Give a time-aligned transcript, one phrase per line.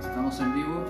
[0.00, 0.84] Estamos en vivo.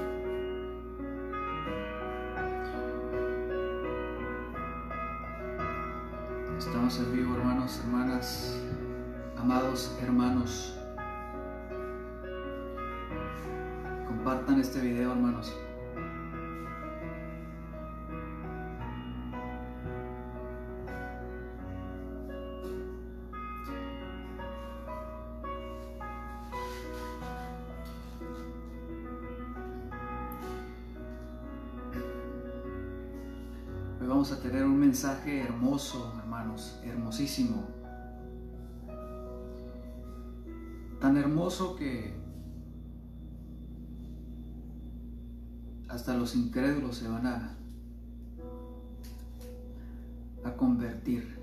[6.59, 8.57] Estamos en vivo, hermanos, hermanas,
[9.37, 10.79] amados hermanos.
[14.07, 15.53] Compartan este video, hermanos.
[34.17, 37.67] Vamos a tener un mensaje hermoso, hermanos, hermosísimo.
[40.99, 42.15] Tan hermoso que
[45.89, 47.59] hasta los incrédulos se van a,
[50.45, 51.39] a convertir.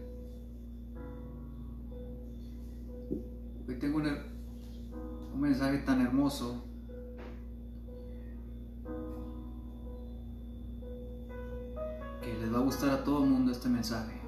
[13.63, 14.19] Este mensaje.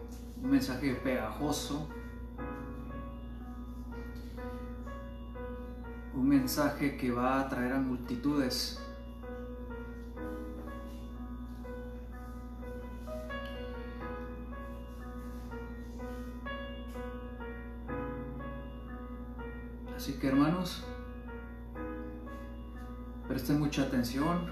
[0.42, 1.90] Un mensaje pegajoso.
[6.14, 8.80] Un mensaje que va a atraer a multitudes.
[19.98, 20.86] Así que hermanos,
[23.28, 24.50] presten mucha atención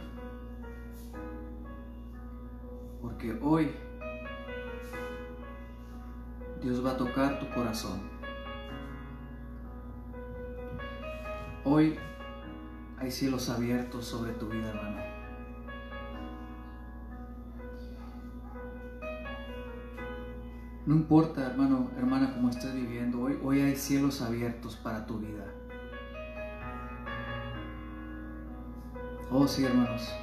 [3.01, 3.71] porque hoy
[6.63, 7.99] Dios va a tocar tu corazón.
[11.65, 11.99] Hoy
[12.97, 15.03] hay cielos abiertos sobre tu vida, hermano.
[20.85, 25.45] No importa, hermano, hermana, cómo estés viviendo, hoy, hoy hay cielos abiertos para tu vida.
[29.29, 30.13] Oh, sí, hermanos.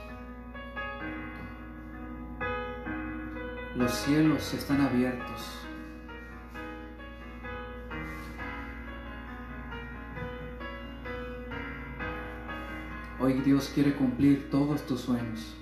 [3.77, 5.70] Los cielos están abiertos.
[13.23, 15.55] Hoy Dios quiere cumplir todos tus sueños.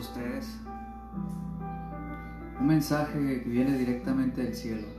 [0.00, 0.58] Ustedes.
[2.60, 4.98] Un mensaje que viene directamente del cielo.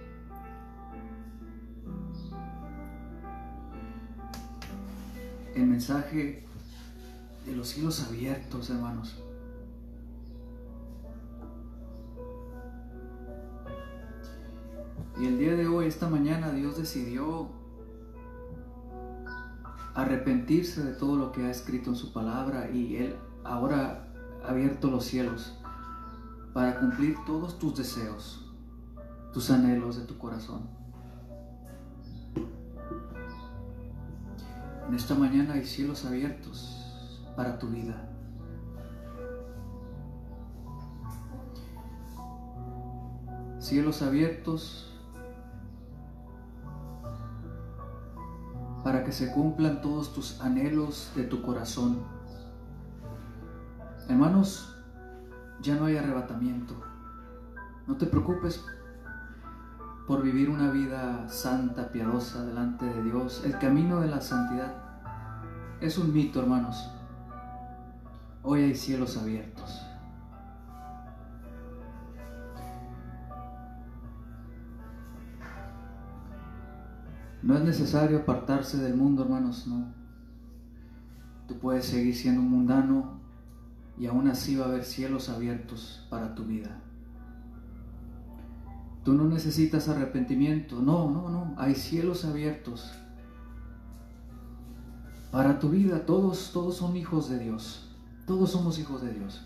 [5.61, 6.43] el mensaje
[7.45, 9.21] de los cielos abiertos, hermanos.
[15.19, 17.49] Y el día de hoy, esta mañana, Dios decidió
[19.93, 24.08] arrepentirse de todo lo que ha escrito en su palabra y Él ahora
[24.45, 25.57] abierto los cielos
[26.53, 28.51] para cumplir todos tus deseos,
[29.33, 30.67] tus anhelos de tu corazón.
[34.87, 38.09] En esta mañana hay cielos abiertos para tu vida.
[43.59, 44.89] Cielos abiertos
[48.83, 52.18] para que se cumplan todos tus anhelos de tu corazón.
[54.19, 54.75] Hermanos,
[55.61, 56.75] ya no hay arrebatamiento.
[57.87, 58.65] No te preocupes
[60.07, 63.41] por vivir una vida santa, piadosa delante de Dios.
[63.45, 64.75] El camino de la santidad
[65.79, 66.91] es un mito, hermanos.
[68.43, 69.85] Hoy hay cielos abiertos.
[77.41, 79.93] No es necesario apartarse del mundo, hermanos, no.
[81.47, 83.18] Tú puedes seguir siendo un mundano
[83.99, 86.81] y aún así va a haber cielos abiertos para tu vida.
[89.03, 90.81] Tú no necesitas arrepentimiento.
[90.81, 91.53] No, no, no.
[91.57, 92.91] Hay cielos abiertos.
[95.31, 97.89] Para tu vida todos, todos son hijos de Dios.
[98.25, 99.45] Todos somos hijos de Dios.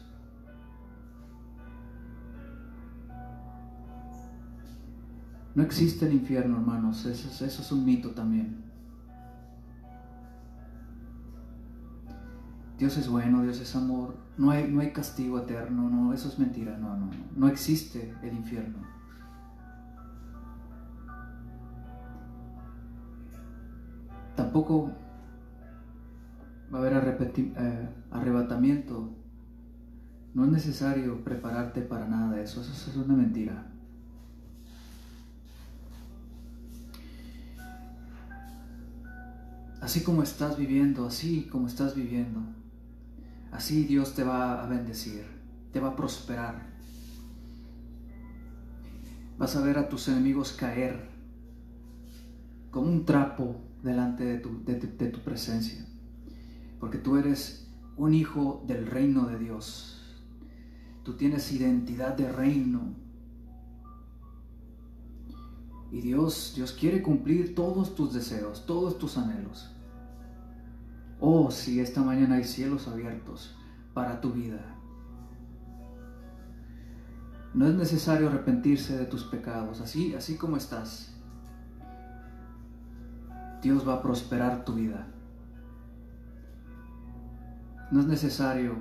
[5.56, 7.06] No existe el infierno, hermanos.
[7.06, 8.73] Eso, eso es un mito también.
[12.84, 14.14] Dios es bueno, Dios es amor.
[14.38, 16.78] No hay, no hay castigo eterno, no, eso es mentira.
[16.78, 17.12] No, no, no.
[17.34, 18.80] No existe el infierno.
[24.36, 24.92] Tampoco
[26.74, 29.16] va a haber eh, arrebatamiento.
[30.34, 32.60] No es necesario prepararte para nada de eso.
[32.60, 33.66] Eso es una mentira.
[39.80, 42.42] Así como estás viviendo, así como estás viviendo,
[43.54, 45.24] así Dios te va a bendecir,
[45.72, 46.74] te va a prosperar.
[49.38, 51.10] Vas a ver a tus enemigos caer
[52.72, 55.86] como un trapo delante de tu, de, tu presencia,
[56.80, 60.02] porque tú eres un hijo del reino de Dios.
[61.04, 62.96] Tú tienes identidad de reino.
[65.92, 69.73] Y Dios, Dios quiere cumplir todos tus deseos, todos tus anhelos.
[71.26, 73.56] Oh, si esta mañana hay cielos abiertos
[73.94, 74.60] para tu vida.
[77.54, 81.16] No es necesario arrepentirse de tus pecados, así, así como estás.
[83.62, 85.08] Dios va a prosperar tu vida.
[87.90, 88.76] No es necesario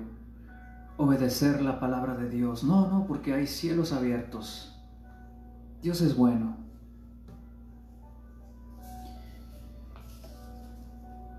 [0.97, 2.65] obedecer la palabra de Dios.
[2.65, 4.77] No, no, porque hay cielos abiertos.
[5.81, 6.57] Dios es bueno.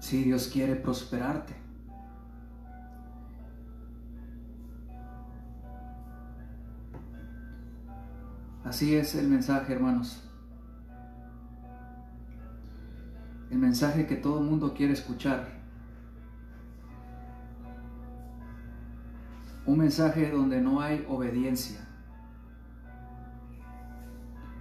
[0.05, 1.55] Si Dios quiere prosperarte.
[8.62, 10.23] Así es el mensaje, hermanos.
[13.51, 15.49] El mensaje que todo el mundo quiere escuchar.
[19.65, 21.81] Un mensaje donde no hay obediencia,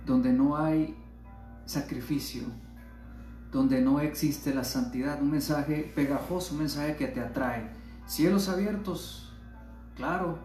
[0.06, 0.95] donde no hay
[1.66, 2.44] sacrificio,
[3.54, 7.69] donde no existe la santidad, un mensaje pegajoso, un mensaje que te atrae.
[8.07, 9.31] Cielos abiertos,
[9.95, 10.40] claro.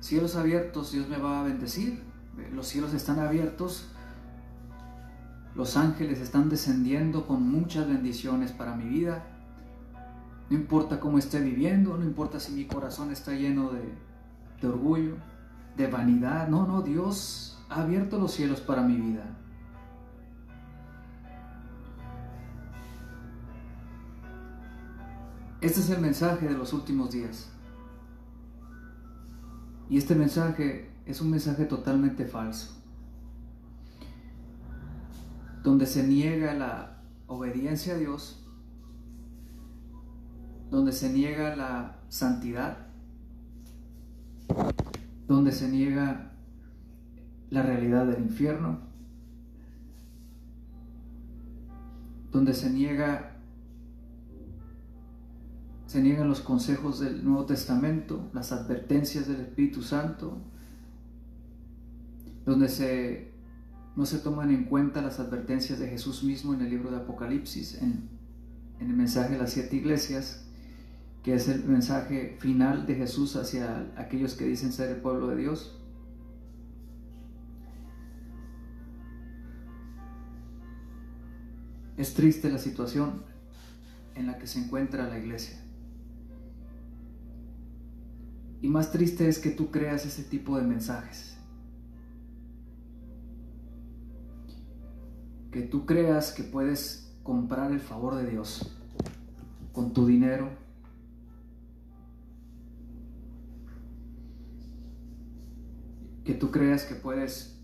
[0.00, 2.02] Cielos abiertos, Dios me va a bendecir.
[2.54, 3.86] Los cielos están abiertos.
[5.54, 9.22] Los ángeles están descendiendo con muchas bendiciones para mi vida.
[10.48, 13.82] No importa cómo esté viviendo, no importa si mi corazón está lleno de,
[14.62, 15.16] de orgullo,
[15.76, 16.48] de vanidad.
[16.48, 19.36] No, no, Dios ha abierto los cielos para mi vida.
[25.60, 27.50] Este es el mensaje de los últimos días.
[29.90, 32.80] Y este mensaje es un mensaje totalmente falso,
[35.62, 38.48] donde se niega la obediencia a Dios,
[40.70, 42.86] donde se niega la santidad,
[45.26, 46.32] donde se niega
[47.50, 48.78] la realidad del infierno,
[52.30, 53.29] donde se niega
[55.90, 60.40] se niegan los consejos del Nuevo Testamento, las advertencias del Espíritu Santo,
[62.46, 63.32] donde
[63.96, 67.82] no se toman en cuenta las advertencias de Jesús mismo en el libro de Apocalipsis,
[67.82, 68.08] en
[68.78, 70.46] el mensaje de las siete iglesias,
[71.24, 75.38] que es el mensaje final de Jesús hacia aquellos que dicen ser el pueblo de
[75.38, 75.76] Dios.
[81.96, 83.24] Es triste la situación
[84.14, 85.64] en la que se encuentra la iglesia.
[88.62, 91.38] Y más triste es que tú creas ese tipo de mensajes.
[95.50, 98.76] Que tú creas que puedes comprar el favor de Dios
[99.72, 100.50] con tu dinero.
[106.24, 107.58] Que tú creas que puedes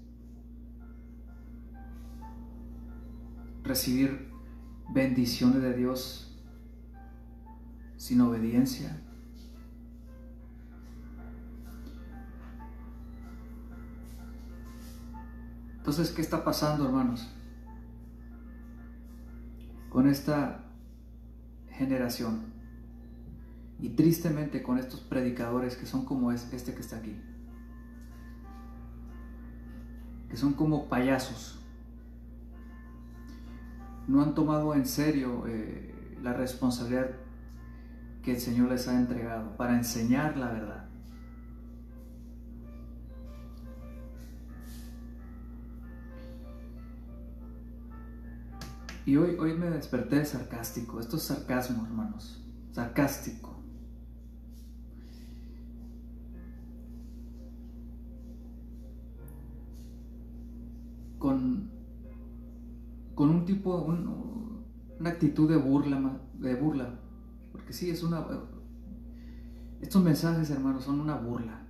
[3.62, 4.30] recibir
[4.94, 6.40] bendiciones de Dios
[7.96, 9.05] sin obediencia.
[15.88, 17.32] Entonces, ¿qué está pasando, hermanos?
[19.88, 20.64] Con esta
[21.70, 22.40] generación
[23.78, 27.16] y tristemente con estos predicadores que son como este que está aquí,
[30.28, 31.64] que son como payasos,
[34.08, 37.10] no han tomado en serio eh, la responsabilidad
[38.24, 40.85] que el Señor les ha entregado para enseñar la verdad.
[49.06, 50.98] Y hoy, hoy me desperté sarcástico.
[50.98, 52.44] Esto es sarcasmo, hermanos.
[52.72, 53.54] Sarcástico.
[61.20, 61.70] Con,
[63.14, 66.98] con un tipo, una actitud de burla, de burla.
[67.52, 68.26] Porque sí, es una...
[69.80, 71.64] Estos mensajes, hermanos, son una burla.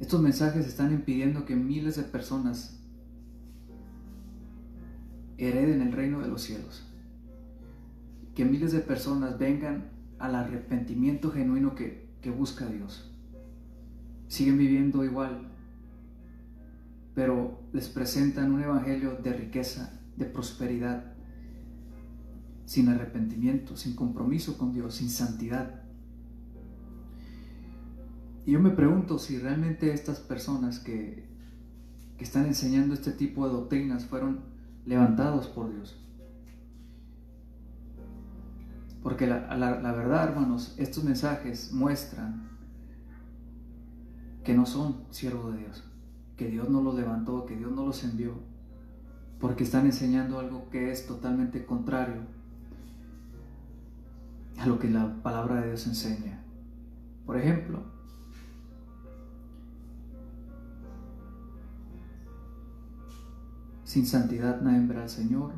[0.00, 2.83] Estos mensajes están impidiendo que miles de personas
[5.38, 6.86] hereden el reino de los cielos.
[8.34, 13.12] Que miles de personas vengan al arrepentimiento genuino que, que busca Dios.
[14.28, 15.48] Siguen viviendo igual,
[17.14, 21.14] pero les presentan un evangelio de riqueza, de prosperidad,
[22.64, 25.82] sin arrepentimiento, sin compromiso con Dios, sin santidad.
[28.46, 31.26] Y yo me pregunto si realmente estas personas que,
[32.18, 34.40] que están enseñando este tipo de doctrinas fueron
[34.86, 35.96] levantados por Dios.
[39.02, 39.38] Porque la,
[39.92, 42.48] verdad, hermanos, estos mensajes muestran
[44.42, 45.84] que no son siervos de Dios,
[46.36, 48.32] que Dios no los levantó, que Dios no los envió,
[49.40, 52.22] porque están enseñando algo que es totalmente contrario
[54.58, 56.42] a lo que la palabra de Dios enseña.
[57.26, 57.93] Por ejemplo,
[63.94, 65.52] sin santidad nadie verá al Señor.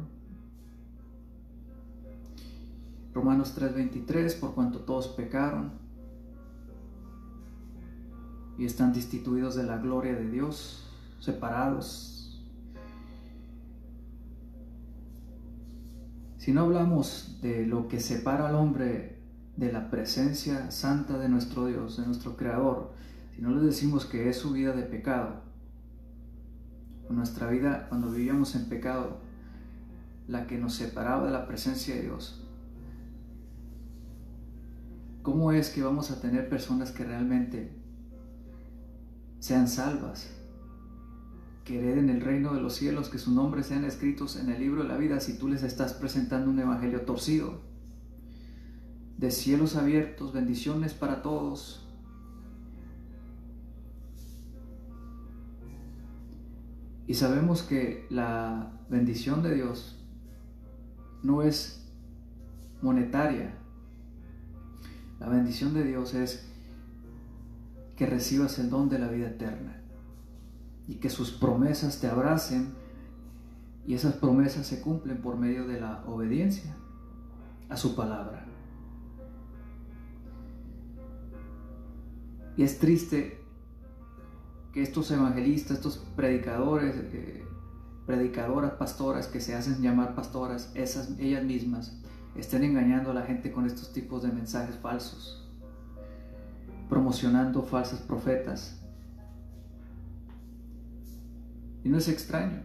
[3.14, 5.73] Romanos 3:23, por cuanto todos pecaron
[8.59, 10.85] y están destituidos de la gloria de Dios,
[11.19, 12.12] separados
[16.37, 19.19] Si no hablamos de lo que separa al hombre
[19.57, 22.93] de la presencia santa de nuestro Dios, de nuestro Creador,
[23.35, 25.46] si no le decimos que es su vida de pecado,
[27.11, 29.21] nuestra vida cuando vivíamos en pecado,
[30.29, 32.45] la que nos separaba de la presencia de Dios,
[35.23, 37.73] ¿cómo es que vamos a tener personas que realmente
[39.39, 40.37] sean salvas?
[41.67, 44.85] que hereden el reino de los cielos, que sus nombres sean escritos en el libro
[44.85, 47.61] de la vida si tú les estás presentando un evangelio torcido.
[49.19, 51.86] De cielos abiertos, bendiciones para todos.
[57.07, 60.05] Y sabemos que la bendición de Dios
[61.23, 61.89] no es
[62.83, 63.55] monetaria.
[65.21, 66.49] La bendición de Dios es
[67.97, 69.83] que recibas el don de la vida eterna
[70.87, 72.75] y que sus promesas te abracen
[73.87, 76.77] y esas promesas se cumplen por medio de la obediencia
[77.69, 78.45] a su palabra.
[82.57, 83.36] Y es triste
[84.83, 87.45] estos evangelistas, estos predicadores, eh,
[88.06, 92.00] predicadoras, pastoras que se hacen llamar pastoras, esas, ellas mismas,
[92.35, 95.49] estén engañando a la gente con estos tipos de mensajes falsos,
[96.88, 98.80] promocionando falsos profetas,
[101.87, 102.64] y no es extraño.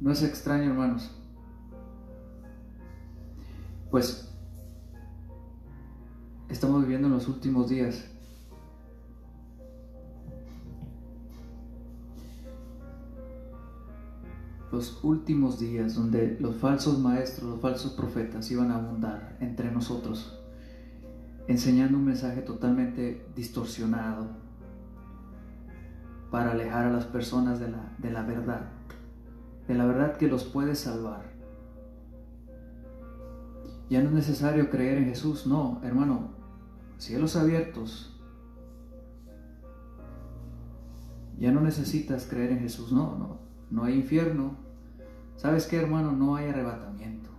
[0.00, 1.10] No es extraño, hermanos.
[3.90, 4.34] Pues
[6.58, 8.04] estamos viviendo en los últimos días.
[14.72, 20.36] Los últimos días donde los falsos maestros, los falsos profetas iban a abundar entre nosotros,
[21.46, 24.26] enseñando un mensaje totalmente distorsionado,
[26.32, 28.72] para alejar a las personas de la, de la verdad,
[29.68, 31.22] de la verdad que los puede salvar.
[33.88, 36.37] Ya no es necesario creer en Jesús, no, hermano,
[36.98, 38.14] cielos abiertos.
[41.38, 43.38] Ya no necesitas creer en Jesús, no, no,
[43.70, 44.56] no hay infierno.
[45.36, 46.12] ¿Sabes qué, hermano?
[46.12, 47.30] No hay arrebatamiento.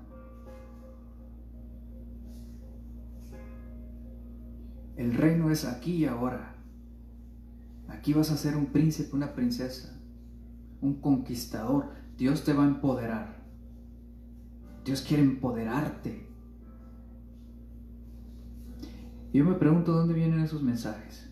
[4.95, 6.55] El reino es aquí y ahora.
[7.89, 9.97] Aquí vas a ser un príncipe, una princesa,
[10.81, 11.89] un conquistador.
[12.17, 13.43] Dios te va a empoderar.
[14.85, 16.28] Dios quiere empoderarte.
[19.37, 21.29] Yo me pregunto dónde vienen esos mensajes.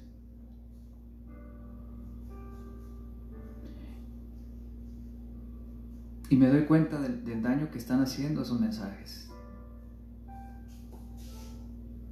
[6.29, 9.31] Y me doy cuenta del, daño que están haciendo esos mensajes.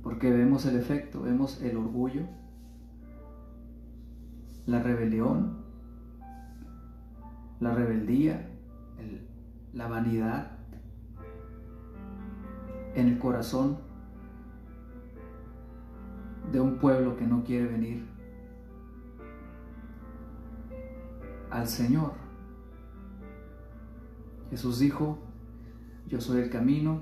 [0.01, 2.24] Porque vemos el efecto, vemos el orgullo,
[4.65, 5.58] la rebelión,
[7.60, 8.50] la rebeldía,
[9.74, 10.51] la vanidad
[12.96, 13.85] en el corazón
[16.56, 18.06] de un pueblo que no quiere venir
[21.52, 22.14] al Señor.
[24.50, 25.20] Jesús dijo,
[26.08, 27.02] yo soy el camino,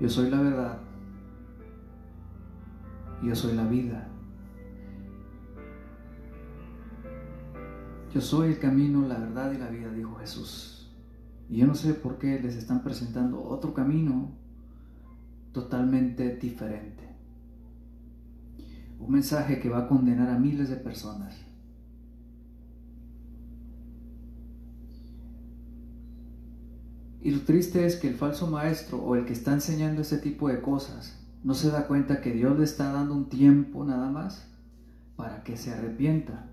[0.00, 0.78] yo soy la verdad,
[3.24, 4.08] yo soy la vida.
[8.12, 10.94] Yo soy el camino, la verdad y la vida, dijo Jesús.
[11.48, 14.43] Y yo no sé por qué les están presentando otro camino
[15.54, 17.04] totalmente diferente.
[18.98, 21.34] Un mensaje que va a condenar a miles de personas.
[27.22, 30.48] Y lo triste es que el falso maestro o el que está enseñando ese tipo
[30.48, 34.46] de cosas no se da cuenta que Dios le está dando un tiempo nada más
[35.16, 36.50] para que se arrepienta.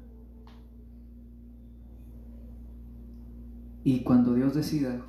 [3.83, 5.01] Y cuando Dios decida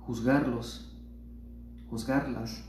[0.00, 0.93] juzgarlos,
[1.94, 2.64] juzgarlas,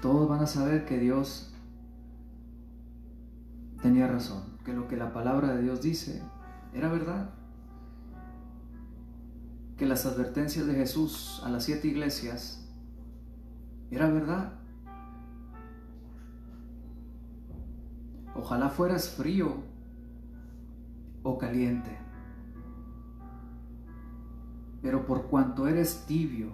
[0.00, 1.52] todos van a saber que Dios
[3.82, 6.22] tenía razón, que lo que la palabra de Dios dice
[6.72, 7.28] era verdad,
[9.76, 12.72] que las advertencias de Jesús a las siete iglesias
[13.90, 14.54] era verdad.
[18.34, 19.56] Ojalá fueras frío
[21.22, 22.03] o caliente.
[24.84, 26.50] Pero por cuanto eres tibio,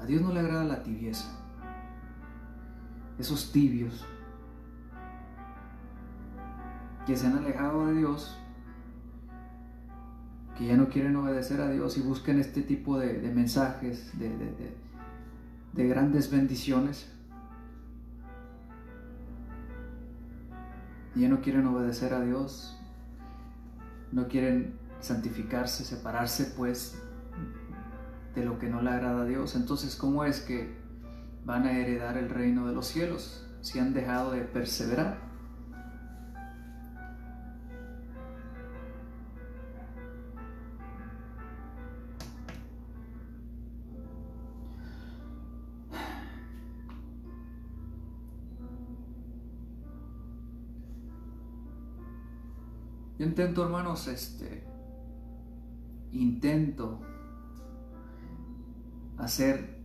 [0.00, 1.28] a Dios no le agrada la tibieza.
[3.18, 4.06] Esos tibios
[7.06, 8.38] que se han alejado de Dios,
[10.56, 14.30] que ya no quieren obedecer a Dios y buscan este tipo de, mensajes, de,
[15.74, 17.12] de grandes bendiciones,
[21.14, 22.80] ya no quieren obedecer a Dios,
[24.12, 26.98] no quieren santificarse, separarse pues
[28.34, 29.54] de lo que no le agrada a Dios.
[29.54, 30.76] Entonces, ¿cómo es que
[31.44, 35.28] van a heredar el reino de los cielos si han dejado de perseverar?
[53.18, 54.64] Yo intento, hermanos, este,
[56.12, 57.00] intento
[59.16, 59.78] hacer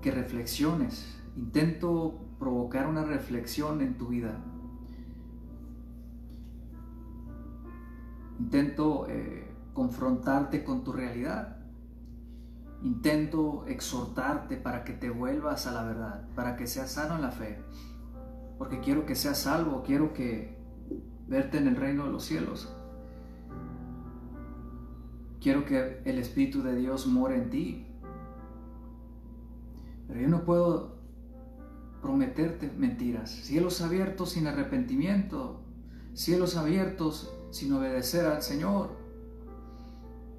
[0.00, 4.38] que reflexiones, intento provocar una reflexión en tu vida.
[8.38, 11.56] Intento eh, confrontarte con tu realidad.
[12.82, 17.30] Intento exhortarte para que te vuelvas a la verdad, para que seas sano en la
[17.30, 17.58] fe
[18.58, 20.53] porque quiero que seas salvo, quiero que
[21.26, 22.72] verte en el reino de los cielos.
[25.40, 27.86] Quiero que el Espíritu de Dios more en ti.
[30.08, 30.96] Pero yo no puedo
[32.00, 33.30] prometerte mentiras.
[33.30, 35.60] Cielos abiertos sin arrepentimiento.
[36.14, 38.96] Cielos abiertos sin obedecer al Señor.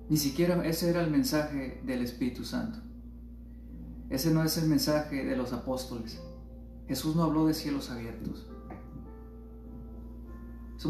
[0.09, 2.79] Ni siquiera ese era el mensaje del Espíritu Santo.
[4.09, 6.21] Ese no es el mensaje de los apóstoles.
[6.87, 8.47] Jesús no habló de cielos abiertos.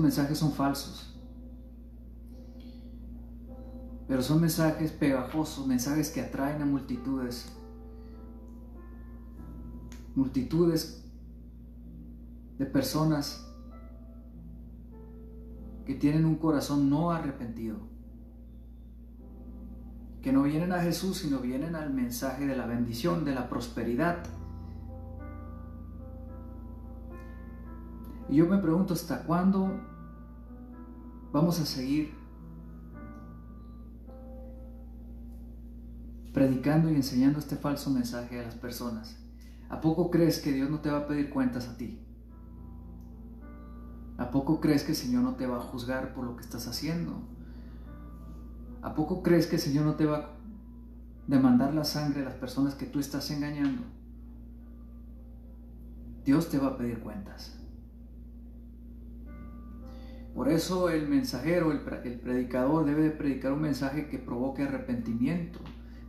[0.02, 1.16] Mensajes son falsos.
[4.08, 7.52] Pero son mensajes pegajosos, mensajes que atraen a multitudes.
[10.16, 11.04] Multitudes
[12.58, 13.46] de personas
[15.86, 17.78] que tienen un corazón no arrepentido.
[20.22, 24.24] Que no vienen a Jesús, sino vienen al mensaje de la bendición, de la prosperidad
[28.30, 29.80] Y yo me pregunto hasta cuándo
[31.32, 32.14] vamos a seguir
[36.34, 39.18] predicando y enseñando este falso mensaje a las personas.
[39.70, 42.06] ¿A poco crees que Dios no te va a pedir cuentas a ti?
[44.18, 46.68] ¿A poco crees que el Señor no te va a juzgar por lo que estás
[46.68, 47.22] haciendo?
[48.82, 50.30] ¿A poco crees que el Señor no te va a
[51.28, 53.84] demandar la sangre de las personas que tú estás engañando?
[56.24, 57.65] Dios te va a pedir cuentas.
[60.36, 65.60] Por eso el mensajero, el, predicador debe de predicar un mensaje que provoque arrepentimiento,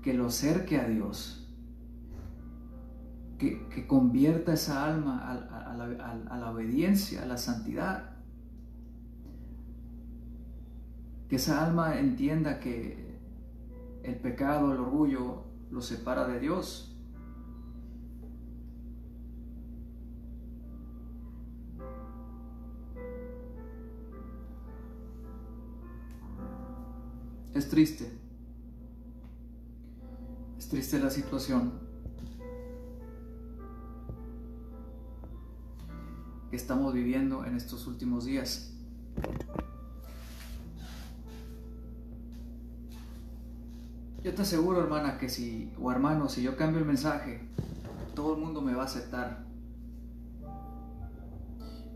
[0.03, 1.49] que lo acerque a Dios,
[3.39, 8.17] que, convierta esa alma a, la, obediencia, a la santidad.
[11.29, 13.21] Que esa alma entienda que
[14.03, 16.96] el pecado, el orgullo, lo separa de Dios
[27.57, 28.13] Es triste.
[30.59, 31.73] Es triste la situación
[36.51, 38.75] que estamos viviendo en estos últimos días.
[44.23, 47.49] Yo te aseguro, hermana, que si, o hermano, si yo cambio el mensaje,
[48.15, 49.47] todo el mundo me va a aceptar.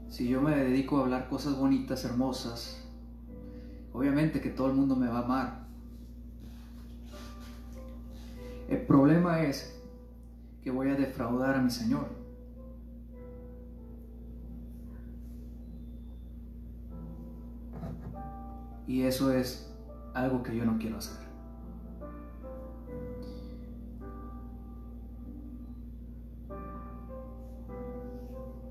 [0.08, 2.89] Si yo me dedico a hablar cosas bonitas, hermosas,
[3.92, 5.66] obviamente que todo el mundo me va a amar.
[8.68, 9.76] El problema es
[10.62, 12.06] que voy a defraudar a mi Señor.
[18.86, 19.72] Y eso es
[20.14, 21.18] algo que yo no quiero hacer.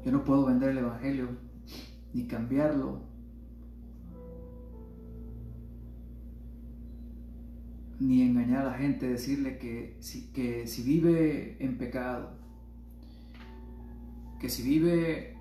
[0.04, 1.28] Yo no puedo vender el Evangelio
[2.14, 3.09] ni cambiarlo.
[8.00, 12.32] Ni engañar a la gente, decirle que si, que si vive en pecado,
[14.40, 15.38] que si vive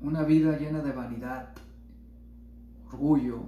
[0.00, 1.54] una vida llena de vanidad,
[2.88, 3.44] orgullo,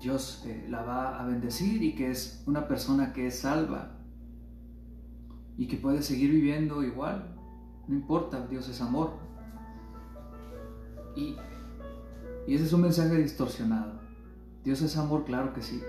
[0.00, 3.98] Dios eh, la va a bendecir y que es una persona que es salva
[5.56, 7.34] y que puede seguir viviendo igual.
[7.88, 9.14] No importa, Dios es amor.
[11.16, 11.36] Y,
[12.46, 13.98] y ese es un mensaje distorsionado.
[14.62, 15.80] Dios es amor, claro que sí.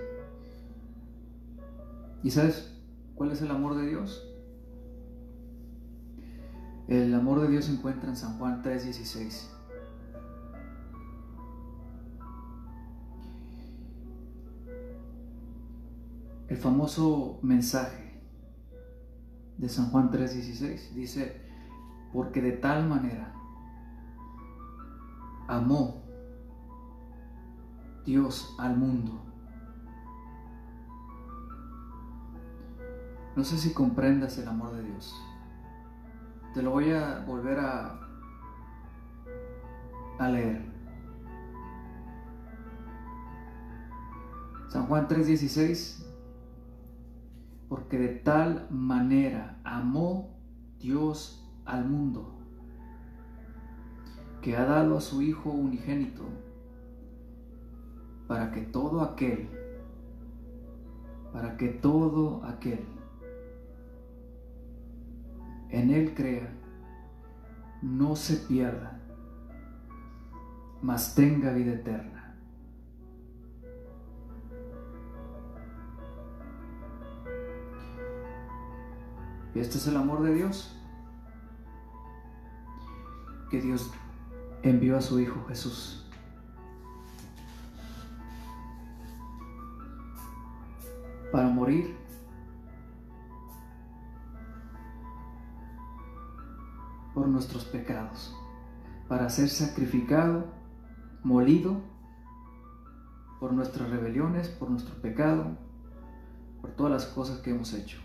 [2.22, 2.76] ¿Y sabes
[3.14, 4.26] cuál es el amor de Dios?
[6.88, 9.48] El amor de Dios se encuentra en San Juan 3:16.
[16.48, 18.20] El famoso mensaje
[19.56, 21.40] de San Juan 3:16 dice,
[22.12, 23.32] porque de tal manera
[25.46, 26.02] amó
[28.04, 29.29] Dios al mundo.
[33.40, 35.18] No sé si comprendas el amor de Dios.
[36.52, 37.98] Te lo voy a volver a,
[40.30, 40.62] leer.
[44.68, 46.04] San Juan 3:16
[47.70, 50.36] porque de tal manera amó
[50.78, 52.38] Dios al mundo,
[54.42, 56.24] que ha dado a su Hijo unigénito,
[58.28, 59.48] para que todo aquel,
[61.32, 62.99] para que todo aquel
[65.70, 66.52] en Él crea,
[67.82, 69.00] no se pierda,
[70.82, 72.20] mas tenga vida eterna.
[79.54, 80.76] Y este es el amor de Dios.
[83.50, 83.90] Que Dios
[84.62, 86.08] envió a su Hijo Jesús.
[91.32, 91.99] Para morir
[97.14, 98.34] por nuestros pecados.
[99.08, 100.44] Para ser sacrificado,
[101.22, 101.80] molido
[103.40, 105.56] por nuestras rebeliones, por nuestro pecado,
[106.60, 107.98] por todas las cosas que hemos hecho.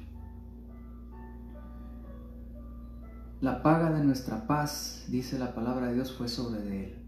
[3.42, 7.05] La paga de nuestra paz, dice la palabra de Dios, fue sobre de él.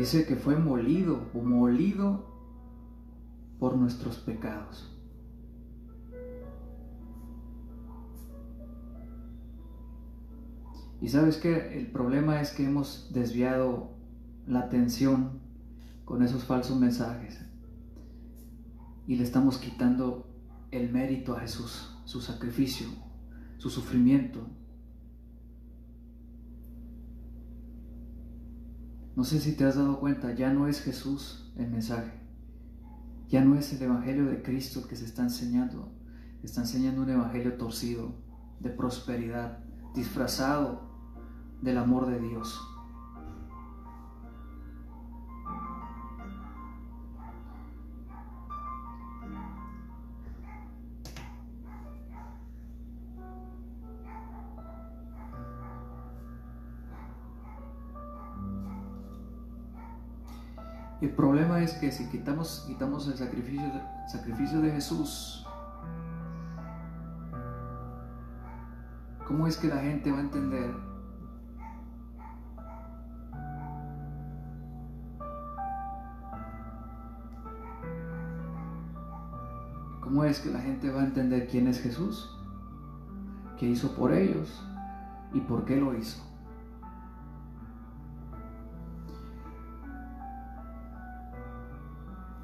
[0.00, 2.24] Dice que fue molido o molido
[3.58, 4.90] por nuestros pecados.
[11.02, 13.90] Y sabes que el problema es que hemos desviado
[14.46, 15.38] la atención
[16.06, 17.38] con esos falsos mensajes
[19.06, 20.26] y le estamos quitando
[20.70, 22.86] el mérito a Jesús, su sacrificio,
[23.58, 24.46] su sufrimiento.
[29.20, 32.10] No sé si te has dado cuenta, ya no es Jesús el mensaje,
[33.28, 35.92] ya no es el Evangelio de Cristo que se está enseñando,
[36.42, 38.14] está enseñando un Evangelio torcido,
[38.60, 39.58] de prosperidad,
[39.94, 40.88] disfrazado
[41.60, 42.66] del amor de Dios.
[61.20, 63.70] Problema es que si quitamos, quitamos el sacrificio,
[64.08, 65.46] sacrificio de Jesús,
[69.26, 70.74] ¿cómo es que la gente va a entender
[80.00, 82.34] ¿Cómo es que la gente va a entender quién es Jesús?
[83.58, 84.64] ¿Qué hizo por ellos?
[85.34, 86.29] ¿Y por qué lo hizo?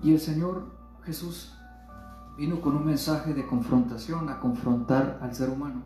[0.07, 0.71] Y el Señor
[1.03, 1.53] Jesús
[2.39, 5.83] vino con un mensaje de confrontación, a confrontar al ser humano.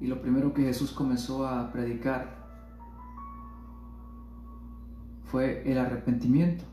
[0.00, 2.34] Y lo primero que Jesús comenzó a predicar
[5.24, 6.64] fue el arrepentimiento.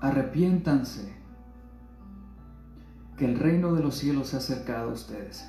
[0.00, 1.12] Arrepiéntanse,
[3.16, 5.44] que el reino de los cielos se ha acercado a ustedes.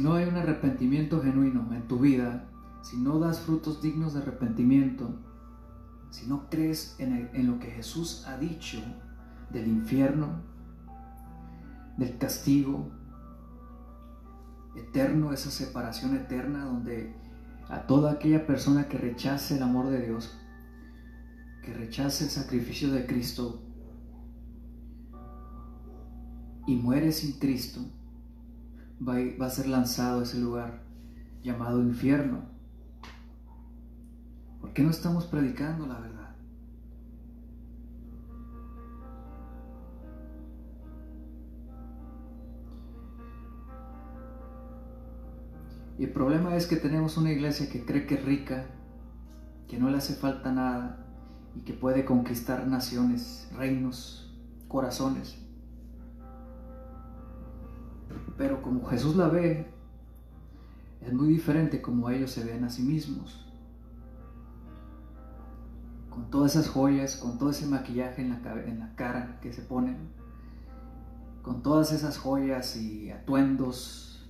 [0.00, 2.48] No hay un arrepentimiento genuino en tu vida,
[2.82, 5.14] si no das frutos dignos de arrepentimiento,
[6.10, 8.78] si no crees en, lo que Jesús ha dicho
[9.50, 10.42] del infierno,
[11.96, 12.90] del castigo
[14.76, 17.14] eterno, esa separación eterna donde
[17.68, 20.36] a toda aquella persona que rechace el amor de Dios,
[21.62, 23.62] que rechace el sacrificio de Cristo
[26.66, 27.80] y muere sin Cristo,
[29.00, 30.82] va a ser lanzado a ese lugar
[31.42, 32.42] llamado infierno.
[34.60, 36.20] ¿Por qué no estamos predicando la verdad?
[45.98, 48.64] Y el problema es que tenemos una iglesia que cree que es rica,
[49.68, 51.06] que no le hace falta nada
[51.54, 54.34] y que puede conquistar naciones, reinos,
[54.66, 55.36] corazones.
[58.40, 59.66] Pero como Jesús la ve,
[61.02, 63.46] es muy diferente como ellos se ven a sí mismos.
[66.08, 69.60] Con todas esas joyas, con todo ese maquillaje en la, en la cara que se
[69.60, 69.98] ponen,
[71.42, 74.26] con todas esas joyas y atuendos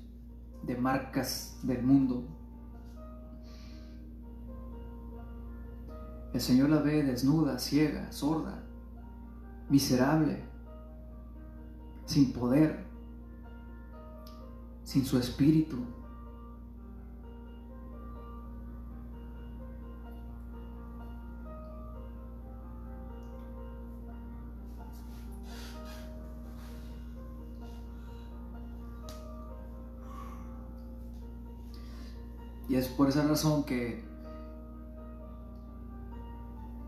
[0.64, 2.24] de marcas del mundo.
[6.34, 8.64] El Señor la ve desnuda, ciega, sorda,
[9.68, 10.42] miserable,
[12.06, 12.89] sin poder,
[14.90, 15.76] sin su espíritu.
[32.68, 34.02] Y es por esa razón que,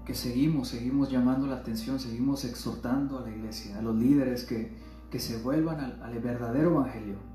[0.04, 4.72] que seguimos, seguimos llamando la atención, seguimos exhortando a la iglesia, a los líderes que,
[5.20, 7.31] se vuelvan al verdadero evangelio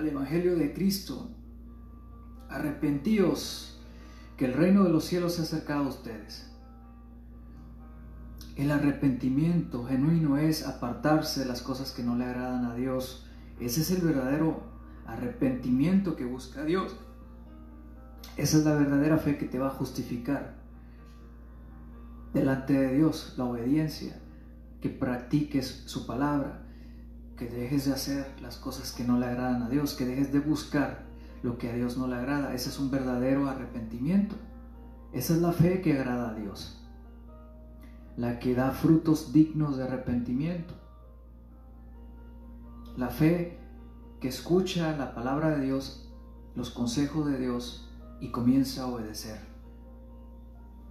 [0.00, 1.28] al Evangelio de Cristo.
[2.48, 3.78] Arrepentíos,
[4.38, 6.50] que el reino de los cielos se ha acercado a ustedes.
[8.56, 13.26] El arrepentimiento genuino es apartarse de las cosas que no le agradan a Dios.
[13.60, 14.62] Ese es el verdadero
[15.06, 16.96] arrepentimiento que busca Dios.
[18.38, 20.54] Esa es la verdadera fe que te va a justificar
[22.32, 24.18] delante de Dios, la obediencia,
[24.80, 26.69] que practiques su palabra,
[27.40, 30.40] que dejes de hacer las cosas que no le agradan a Dios, que dejes de
[30.40, 31.06] buscar
[31.42, 32.52] lo que a Dios no le agrada.
[32.52, 34.36] Ese es un verdadero arrepentimiento.
[35.14, 36.86] Esa es la fe que agrada a Dios,
[38.18, 40.74] la que da frutos dignos de arrepentimiento.
[42.98, 43.58] La fe
[44.20, 46.12] que escucha la palabra de Dios,
[46.54, 49.40] los consejos de Dios y comienza a obedecer.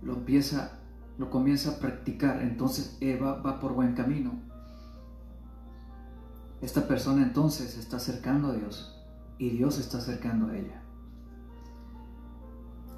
[0.01, 0.79] Lo empieza,
[1.19, 4.48] lo comienza a practicar, entonces Eva va por buen camino
[6.62, 8.95] esta persona entonces está acercando a Dios
[9.38, 10.84] y Dios está acercando a ella.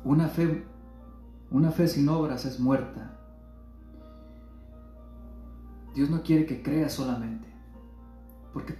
[0.03, 0.65] Una fe,
[1.51, 3.19] una fe sin obras es muerta.
[5.93, 7.47] Dios no quiere que crea solamente,
[8.53, 8.75] porque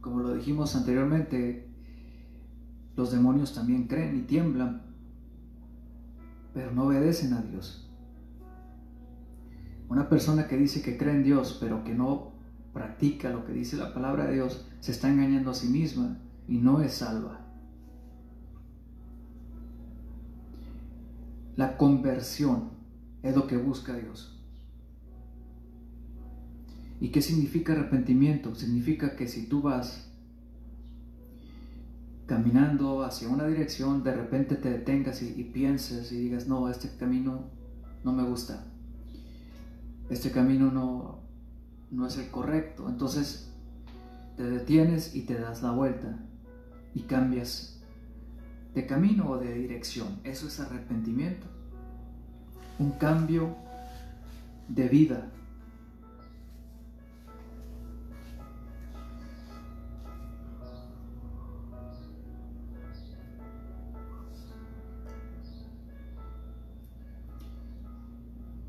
[0.00, 1.70] como lo dijimos anteriormente,
[2.96, 4.82] los demonios también creen y tiemblan,
[6.52, 7.90] pero no obedecen a Dios.
[9.88, 12.35] Una persona que dice que cree en Dios, pero que no
[12.76, 16.58] practica lo que dice la palabra de Dios, se está engañando a sí misma y
[16.58, 17.40] no es salva.
[21.56, 22.72] La conversión
[23.22, 24.38] es lo que busca Dios.
[27.00, 28.54] ¿Y qué significa arrepentimiento?
[28.54, 30.12] Significa que si tú vas
[32.26, 37.50] caminando hacia una dirección, de repente te detengas y, pienses y digas, no, este camino
[38.04, 38.66] no me gusta.
[40.10, 41.25] Este camino no,
[41.90, 42.88] no es el correcto.
[42.88, 43.52] Entonces
[44.36, 46.18] te detienes y te das la vuelta
[46.94, 47.80] y cambias
[48.74, 50.20] de camino o de dirección.
[50.24, 51.46] Eso es arrepentimiento.
[52.78, 53.56] Un cambio
[54.68, 55.30] de vida.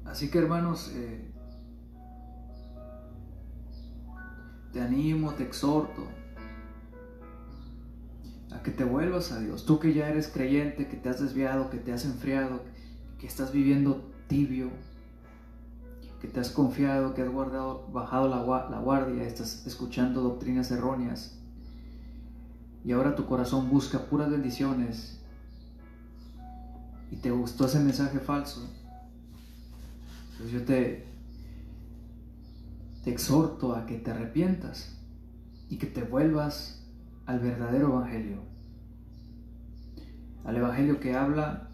[0.05, 1.31] Así que hermanos, eh,
[4.77, 6.07] te animo, te exhorto
[8.51, 9.65] a que te vuelvas a Dios.
[9.65, 12.61] Tú que ya eres creyente, que te has desviado, que te has enfriado,
[13.17, 14.69] que estás viviendo tibio,
[16.21, 21.39] que te has confiado, que has guardado, bajado la, la guardia, estás escuchando doctrinas erróneas
[22.85, 25.19] y ahora tu corazón busca puras bendiciones
[27.09, 28.69] y te gustó ese mensaje falso.
[30.37, 31.06] Pues yo te,
[33.07, 34.99] te exhorto a que te arrepientas
[35.69, 36.85] y que te vuelvas
[37.25, 38.41] al verdadero evangelio.
[40.43, 41.69] Al evangelio que habla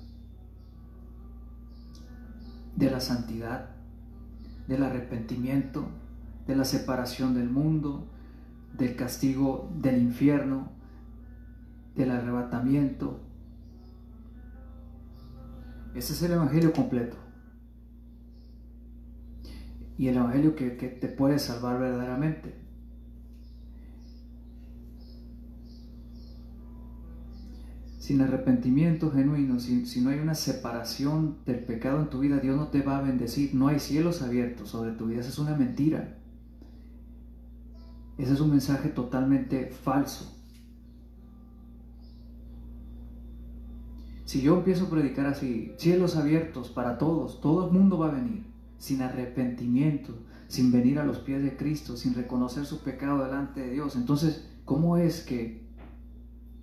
[2.75, 3.71] de la santidad,
[4.67, 5.87] del arrepentimiento,
[6.45, 8.07] de la separación del mundo,
[8.77, 10.71] del castigo del infierno,
[11.95, 13.21] del arrebatamiento.
[15.95, 17.22] Ese es el Evangelio completo.
[19.97, 22.61] Y el Evangelio que, te puede salvar verdaderamente.
[27.99, 32.57] sin arrepentimiento genuino, si, si, no hay una separación del pecado en tu vida, Dios
[32.57, 33.55] no te va a bendecir.
[33.55, 35.21] No hay cielos abiertos sobre tu vida.
[35.21, 36.17] Esa es una mentira.
[38.17, 40.33] Ese es un mensaje totalmente falso.
[44.25, 48.11] Si yo empiezo a predicar así, cielos abiertos para todos, todo el mundo va a
[48.15, 48.43] venir,
[48.83, 50.13] sin arrepentimiento,
[50.49, 53.95] sin venir a los pies de Cristo, sin reconocer su pecado delante de Dios.
[53.95, 55.63] Entonces, ¿cómo es que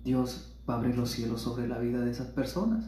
[0.03, 2.85] Dios va a abrir los cielos sobre la vida de esas personas.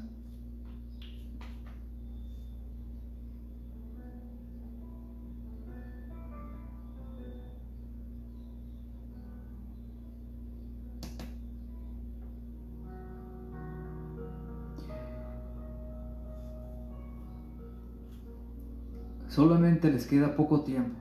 [19.33, 20.95] Solamente les queda poco tiempo.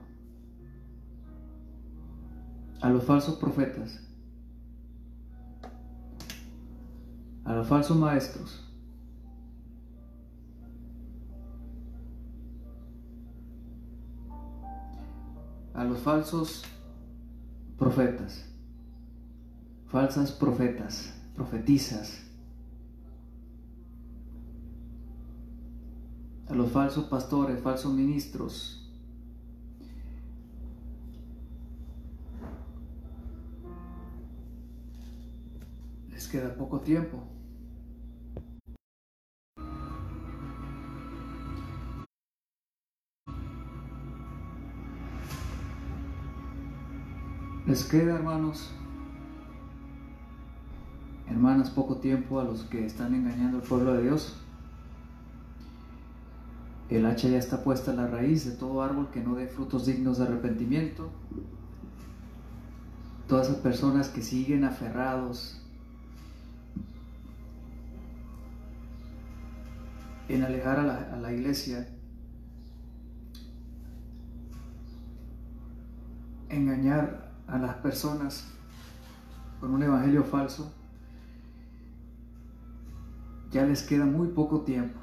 [2.81, 3.99] A los falsos profetas.
[7.45, 8.67] A los falsos maestros.
[15.75, 16.63] A los falsos
[17.77, 18.45] profetas,
[19.87, 22.23] falsas profetas, profetizas,
[26.55, 28.79] los falsos pastores, falsos ministros,
[36.09, 37.23] les queda poco tiempo.
[47.65, 48.69] Les queda, hermanos,
[51.27, 54.42] hermanas, poco tiempo a los que están engañando al pueblo de Dios.
[56.93, 59.87] El hacha ya está puesta en la raíz de todo árbol que no dé frutos
[59.87, 61.09] dignos de arrepentimiento.
[63.27, 65.59] Todas esas personas que siguen aferrados
[70.29, 71.89] en alejar a la, a la iglesia,
[76.49, 78.51] engañar a las personas
[79.59, 80.71] con un evangelio falso,
[83.49, 85.02] ya les queda muy poco tiempo.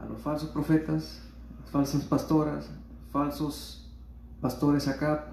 [0.00, 1.22] A los falsos profetas,
[1.70, 2.70] falsas pastoras,
[3.12, 3.92] falsos
[4.40, 5.32] pastores acá,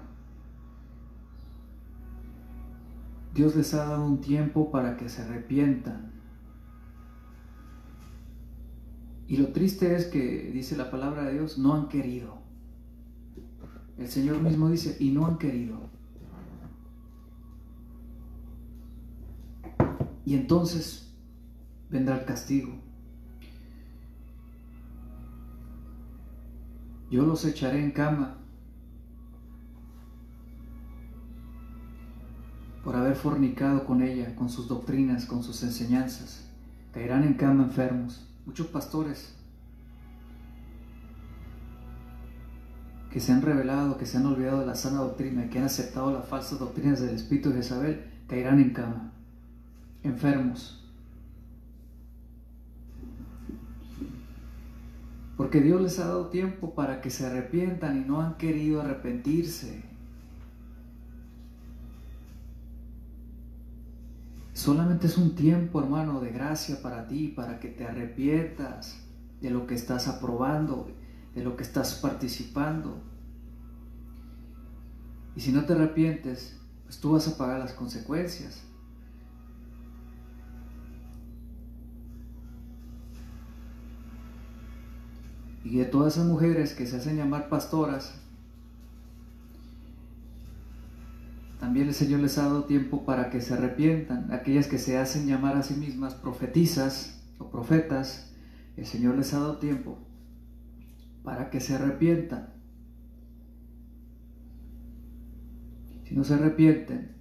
[3.34, 6.12] Dios les ha dado un tiempo para que se arrepientan.
[9.28, 12.38] Y lo triste es que, dice la palabra de Dios, no han querido.
[13.98, 15.78] El Señor mismo dice, y no han querido.
[20.24, 21.14] Y entonces
[21.90, 22.87] vendrá el castigo.
[27.10, 28.36] Yo los echaré en cama
[32.84, 36.50] por haber fornicado con ella, con sus doctrinas, con sus enseñanzas.
[36.92, 38.26] Caerán en cama enfermos.
[38.46, 39.34] Muchos pastores
[43.10, 46.12] que se han revelado, que se han olvidado de la sana doctrina que han aceptado
[46.12, 49.12] las falsas doctrinas del espíritu de Jezabel, caerán en cama,
[50.02, 50.87] enfermos.
[55.48, 59.82] Porque Dios les ha dado tiempo para que se arrepientan y no han querido arrepentirse.
[64.52, 69.00] Solamente es un tiempo, hermano, de gracia para ti, para que te arrepientas
[69.40, 70.90] de lo que estás aprobando,
[71.34, 73.00] de lo que estás participando.
[75.34, 78.64] Y si no te arrepientes, pues tú vas a pagar las consecuencias.
[85.64, 88.14] Y de todas esas mujeres que se hacen llamar pastoras,
[91.60, 94.32] también el Señor les ha dado tiempo para que se arrepientan.
[94.32, 98.32] Aquellas que se hacen llamar a sí mismas profetizas o profetas,
[98.76, 99.98] el Señor les ha dado tiempo
[101.24, 102.54] para que se arrepientan.
[106.04, 107.16] Si no se arrepienten,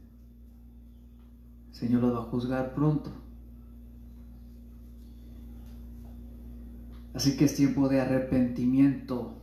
[1.69, 3.11] el Señor los va a juzgar pronto.
[7.17, 9.41] Así que es tiempo de arrepentimiento.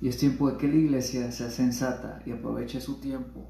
[0.00, 3.48] Y es tiempo de que la iglesia sea sensata y aproveche su tiempo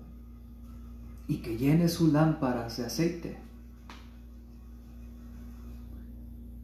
[1.27, 3.39] y que llene sus lámparas de aceite.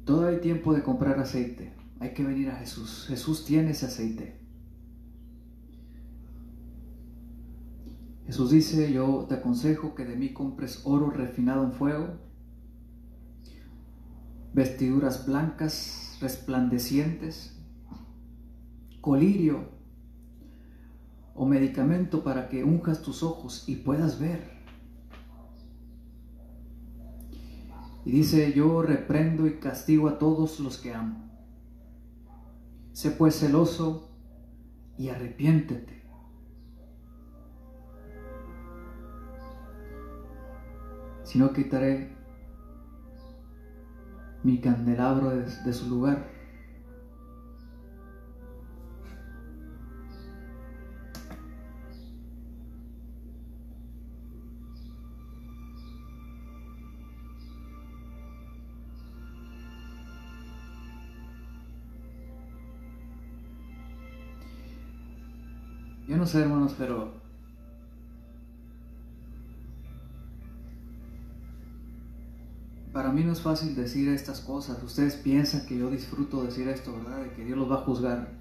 [0.05, 1.73] Todo hay tiempo de comprar aceite.
[1.99, 3.07] Hay que venir a Jesús.
[3.09, 4.48] Jesús tiene ese aceite.
[8.29, 12.09] Jesús dice, yo te aconsejo que de mí compres oro refinado en fuego,
[14.53, 17.59] vestiduras blancas, resplandecientes,
[19.01, 19.71] colirio
[21.35, 24.59] o medicamento para que unjas tus ojos y puedas ver.
[28.05, 31.31] Y dice, yo reprendo y castigo a todos los que amo.
[32.93, 34.11] Sé pues celoso
[34.99, 35.98] y arrepiéntete.
[41.29, 42.09] Si no quitaré
[44.43, 46.27] mi candelabro de, su lugar.
[66.07, 67.18] Yo no sé, hermanos, pero
[72.99, 74.83] para mí no es fácil decir estas cosas.
[74.83, 77.23] Ustedes piensan que yo disfruto decir esto, ¿verdad?
[77.23, 78.33] De que Dios los va a juzgar,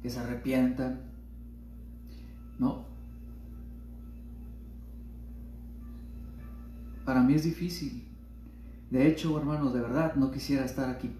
[0.00, 1.02] que se arrepientan.
[2.58, 2.86] No.
[7.04, 8.08] Para mí es difícil.
[8.90, 11.10] De hecho, hermanos, de verdad no quisiera estar aquí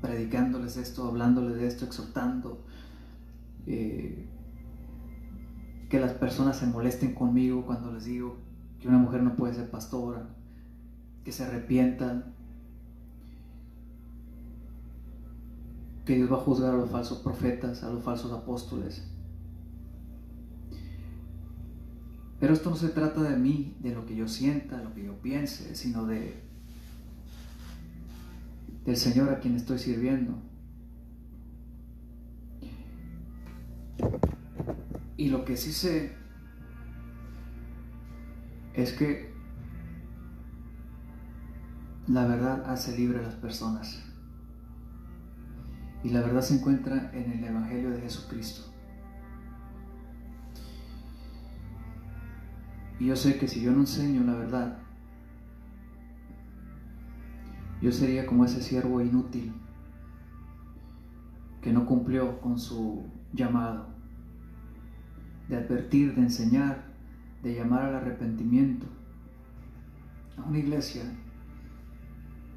[0.00, 2.64] predicándoles esto, hablándoles de esto, exhortando.
[3.68, 4.28] Eh,
[5.88, 8.38] que las personas se molesten conmigo cuando les digo
[8.80, 10.41] que una mujer no puede ser pastora
[11.24, 12.34] que se arrepientan,
[16.04, 19.06] que Dios va a juzgar a los falsos profetas, a los falsos apóstoles.
[22.40, 25.04] Pero esto no se trata de mí, de lo que yo sienta, de lo que
[25.04, 26.42] yo piense, sino de
[28.84, 30.34] del Señor a quien estoy sirviendo.
[35.16, 36.12] Y lo que sí sé
[38.74, 39.31] es que
[42.08, 44.02] la verdad hace libre a las personas.
[46.02, 48.72] Y la verdad se encuentra en el Evangelio de Jesucristo.
[52.98, 54.78] Y yo sé que si yo no enseño la verdad,
[57.80, 59.52] yo sería como ese siervo inútil
[61.60, 63.86] que no cumplió con su llamado
[65.48, 66.84] de advertir, de enseñar,
[67.42, 68.86] de llamar al arrepentimiento
[70.36, 71.02] a una iglesia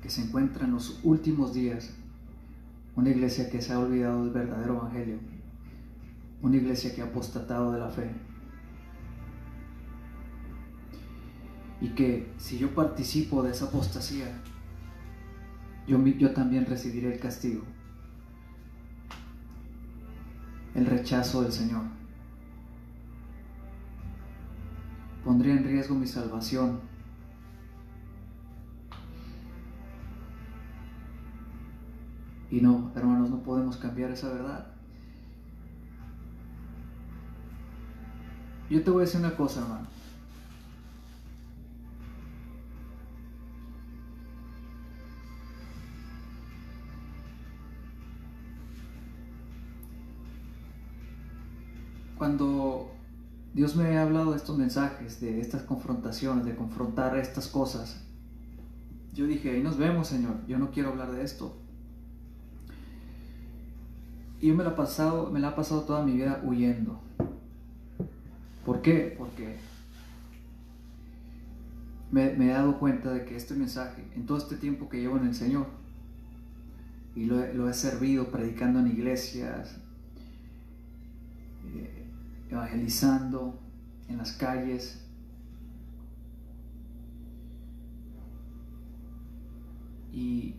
[0.05, 1.89] que se encuentra en los últimos días,
[2.95, 5.17] una iglesia que se ha olvidado del verdadero evangelio,
[6.43, 8.11] una iglesia que ha apostatado de la fe.
[11.81, 14.27] Y que si yo participo de esa apostasía,
[15.87, 17.63] yo, yo también recibiré el castigo,
[20.75, 21.81] el rechazo del Señor.
[25.23, 26.94] Pondría en riesgo mi salvación
[32.51, 34.67] Y no, hermanos, no podemos cambiar esa verdad.
[38.69, 39.87] Yo te voy a decir una cosa, hermano.
[52.17, 52.91] Cuando
[53.53, 58.03] Dios me ha hablado de estos mensajes, de estas confrontaciones, de confrontar estas cosas,
[59.13, 61.64] yo dije, ahí nos vemos, Señor, yo no quiero hablar de esto.
[64.41, 66.99] Y yo me la, he pasado, me la he pasado toda mi vida huyendo.
[68.65, 69.15] ¿Por qué?
[69.17, 69.57] Porque
[72.11, 75.27] me, he dado cuenta de que este mensaje, en todo este tiempo que llevo en
[75.27, 75.67] el Señor,
[77.15, 79.77] y lo, he servido predicando en iglesias,
[81.65, 82.05] eh,
[82.49, 83.59] evangelizando
[84.09, 85.01] en las calles,
[90.11, 90.55] y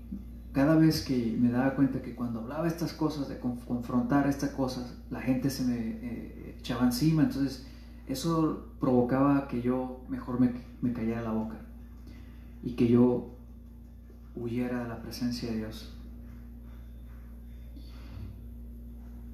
[0.57, 4.97] cada vez que me daba cuenta que cuando hablaba estas cosas, de confrontar estas cosas,
[5.11, 7.67] la gente se me eh, echaba encima, entonces
[8.09, 11.59] eso provocaba que yo mejor me, me callara la boca
[12.63, 13.35] y que yo
[14.35, 15.93] huyera de la presencia de Dios.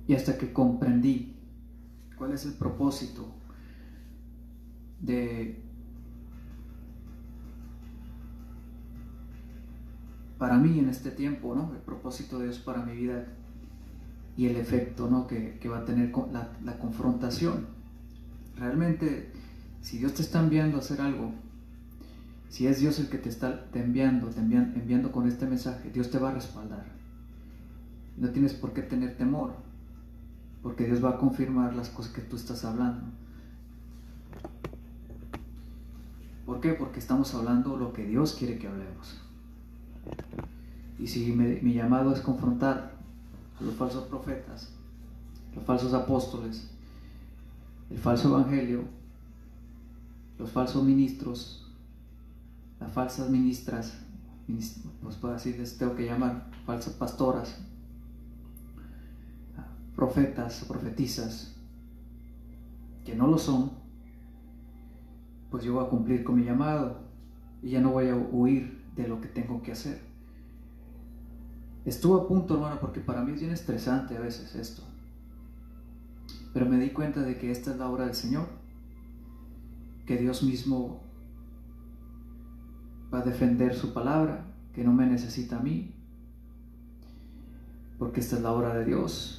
[0.08, 1.36] Y hasta que comprendí
[2.18, 3.28] cuál es el propósito
[4.98, 5.61] de
[10.42, 11.70] para mí en este tiempo, ¿no?
[11.72, 13.26] El propósito de Dios para mi vida
[14.36, 15.28] y el efecto ¿no?
[15.28, 16.12] que, va a tener
[16.64, 17.68] la, confrontación.
[18.58, 19.30] Realmente,
[19.82, 21.30] si Dios te está enviando a hacer algo,
[22.48, 26.10] si es Dios el que te está enviando, te enviando, enviando con este mensaje, Dios
[26.10, 26.86] te va a respaldar.
[28.16, 29.52] No tienes por qué tener temor,
[30.60, 33.04] porque Dios va a confirmar las cosas que tú estás hablando.
[36.44, 36.72] ¿Por qué?
[36.72, 39.21] Porque estamos hablando lo que Dios quiere que hablemos.
[40.98, 42.92] Y si mi llamado es confrontar
[43.58, 44.72] a los falsos profetas,
[45.54, 46.70] los falsos apóstoles,
[47.90, 48.84] el falso evangelio,
[50.38, 51.66] los falsos ministros,
[52.80, 53.98] las falsas ministras,
[55.02, 57.58] pues puedo les tengo que llamar falsas pastoras,
[59.94, 61.54] profetas o profetizas,
[63.04, 63.72] que no lo son,
[65.50, 66.98] pues yo voy a cumplir con mi llamado
[67.62, 70.00] y ya no voy a huir de lo que tengo que hacer.
[71.84, 74.82] Estuvo a punto, hermano, porque para mí es bien estresante a veces esto.
[76.52, 78.46] Pero me di cuenta de que esta es la obra del Señor,
[80.06, 81.00] que Dios mismo
[83.12, 85.94] va a defender su palabra, que no me necesita a mí,
[87.98, 89.38] porque esta es la obra de Dios.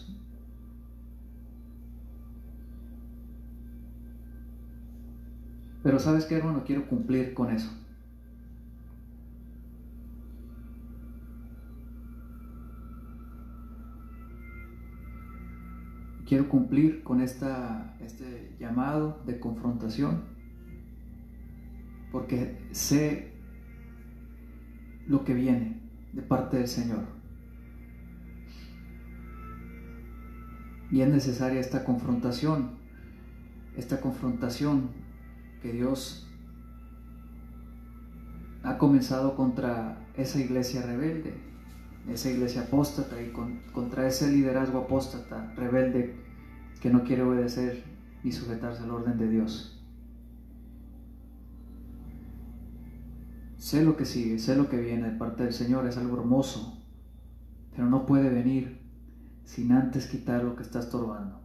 [5.83, 7.69] Pero sabes qué, hermano, quiero cumplir con eso.
[16.25, 20.33] Quiero cumplir con este llamado de confrontación
[22.13, 23.33] porque sé
[25.07, 25.81] lo que viene
[26.13, 27.05] de parte del Señor.
[30.91, 32.77] Y es necesaria esta confrontación,
[33.75, 34.91] esta confrontación
[35.63, 36.29] que Dios
[38.61, 41.33] ha comenzado contra esa iglesia rebelde,
[42.07, 43.31] esa iglesia apóstata y
[43.71, 46.15] contra ese liderazgo apóstata, rebelde,
[46.81, 47.83] que no quiere obedecer
[48.23, 49.81] ni sujetarse al orden de Dios.
[53.57, 56.83] Sé lo que sigue, sé lo que viene de parte del Señor, es algo hermoso,
[57.71, 58.81] pero no puede venir
[59.45, 61.42] sin antes quitar lo que está estorbando.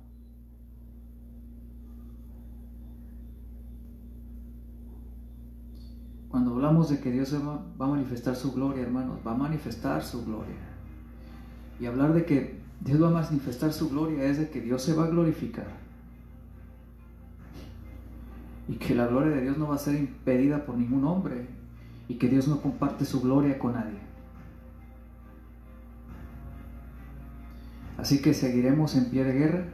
[6.39, 10.25] Cuando hablamos de que Dios va, a manifestar su gloria, hermanos, va a manifestar su
[10.25, 10.55] gloria.
[11.81, 14.95] Y hablar de que Dios va a manifestar su gloria es de que Dios se
[14.95, 15.67] va a glorificar.
[18.69, 21.49] Y que la gloria de Dios no va a ser impedida por ningún hombre.
[22.07, 23.99] Y que Dios no comparte su gloria con nadie.
[27.97, 29.65] Así que seguiremos en pie de guerra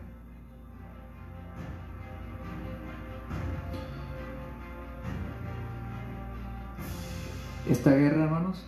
[7.69, 8.63] Esta guerra, hermanos,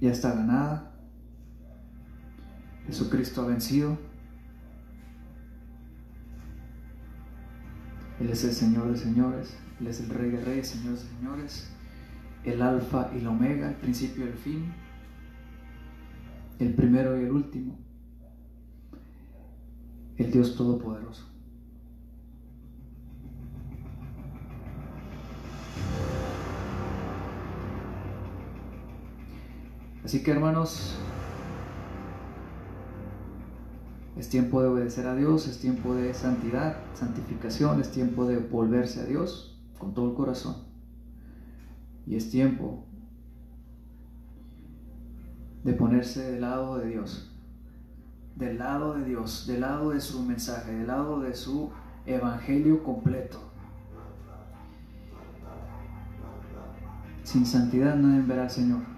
[0.00, 0.92] ya está ganada.
[2.86, 3.98] Jesucristo ha vencido.
[8.20, 11.70] Él es el Señor de señores, Él es el Rey de reyes, Señor de señores,
[12.44, 14.72] el Alfa y el Omega, el principio y el fin,
[16.58, 17.76] el primero y el último,
[20.16, 21.35] el Dios Todopoderoso.
[30.06, 30.94] Así que hermanos,
[34.16, 39.00] es tiempo de obedecer a Dios, es tiempo de santidad, santificación, es tiempo de volverse
[39.00, 40.58] a Dios con todo el corazón.
[42.06, 42.86] Y es tiempo
[45.64, 47.36] de ponerse del lado de Dios,
[48.36, 51.72] del lado de Dios, del lado de su mensaje, del lado de su
[52.06, 53.40] evangelio completo.
[57.24, 58.95] Sin santidad nadie verá al Señor.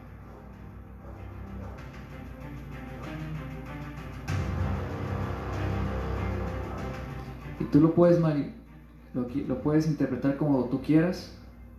[7.71, 11.33] Tú lo puedes, lo, lo puedes interpretar como tú quieras,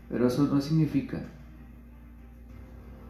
[0.10, 1.22] pero eso no significa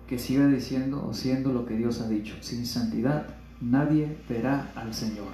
[0.08, 2.36] que siga diciendo o siendo lo que Dios ha dicho.
[2.42, 3.28] Sin santidad
[3.62, 5.34] nadie verá al Señor.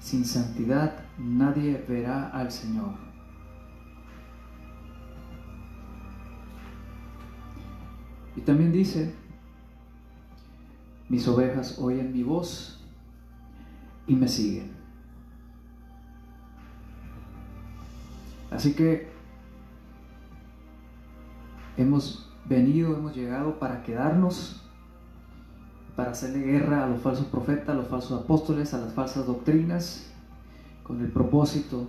[0.00, 2.94] Sin santidad nadie verá al Señor.
[8.34, 9.14] Y también dice,
[11.08, 12.80] mis ovejas oyen mi voz
[14.06, 14.71] y me siguen.
[18.54, 19.08] Así que
[21.76, 24.62] hemos venido, hemos llegado para quedarnos,
[25.96, 30.12] para hacerle guerra a los falsos profetas, a los falsos apóstoles, a las falsas doctrinas,
[30.82, 31.88] con el propósito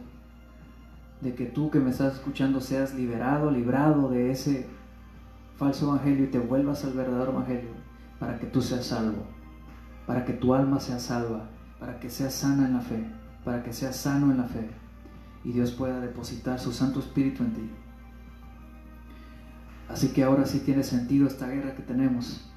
[1.21, 4.67] de que tú que me estás escuchando seas liberado, librado de ese
[5.57, 7.71] falso evangelio y te vuelvas al verdadero evangelio
[8.19, 9.23] para que tú seas salvo,
[10.07, 11.49] para que tu alma sea salva,
[11.79, 13.05] para que seas sana en la fe,
[13.43, 14.82] para que seas sano en la fe
[15.43, 17.69] y Dios pueda depositar su Santo Espíritu en ti.
[19.89, 22.49] Así que ahora sí tiene sentido esta guerra que tenemos.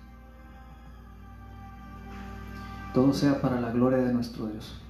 [2.95, 4.81] Todo sea para la gloria de nuestro Dios.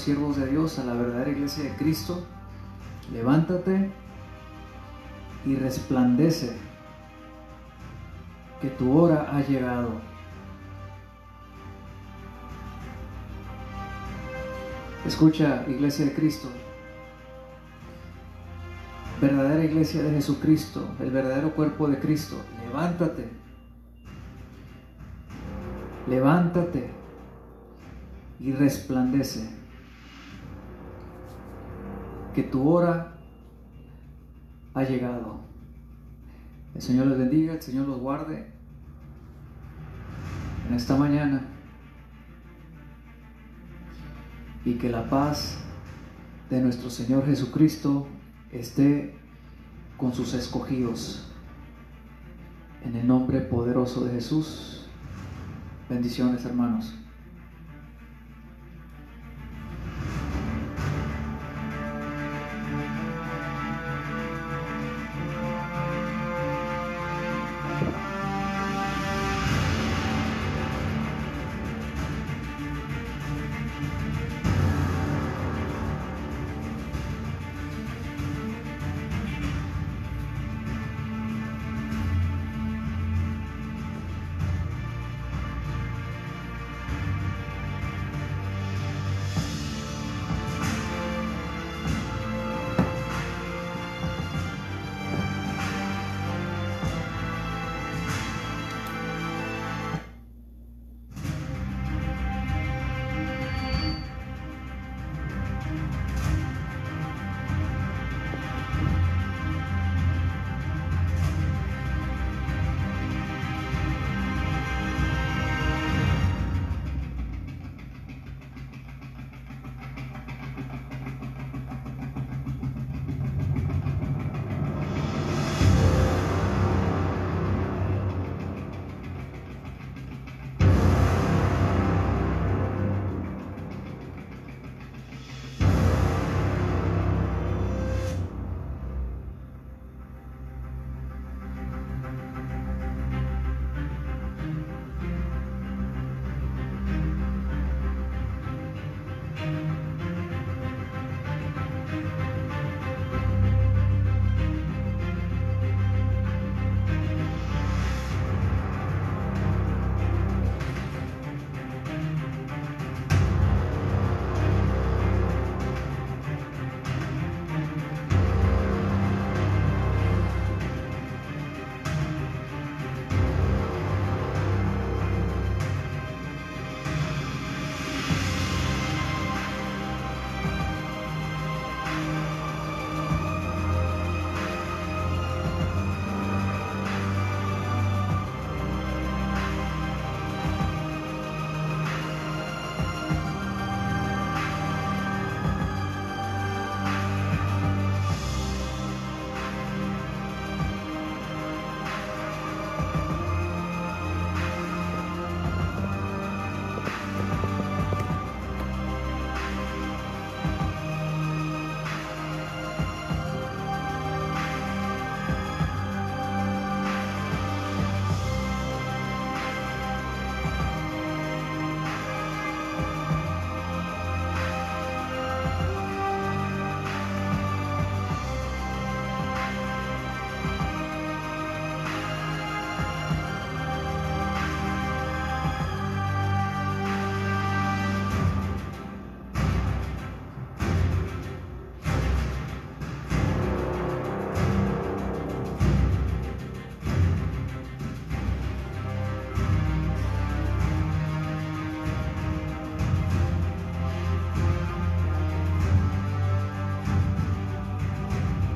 [0.00, 2.24] Siervos de Dios, a la verdadera iglesia de Cristo.
[3.12, 3.90] Levántate
[5.44, 6.56] y resplandece
[8.60, 10.00] que tu hora ha llegado.
[15.06, 16.48] Escucha, iglesia de Cristo,
[19.20, 23.40] verdadera iglesia de Jesucristo, el verdadero cuerpo de Cristo, levántate
[26.10, 26.90] levántate
[28.40, 29.48] y resplandece,
[32.34, 33.16] que tu hora
[34.74, 35.40] ha llegado.
[36.74, 38.46] El Señor les bendiga, el Señor los guarde
[40.68, 41.42] en esta mañana
[44.64, 45.58] y que la paz
[46.48, 48.06] de nuestro Señor Jesucristo
[48.52, 49.14] esté
[49.96, 51.26] con sus escogidos.
[52.84, 54.86] En el nombre poderoso de Jesús.
[55.88, 56.99] Bendiciones, hermanos.